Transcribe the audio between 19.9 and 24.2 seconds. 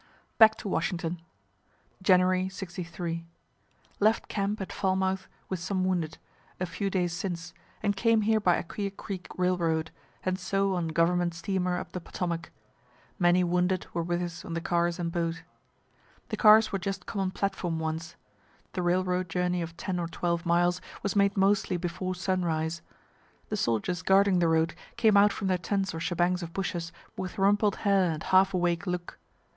or twelve miles was made mostly before sunrise. The soldiers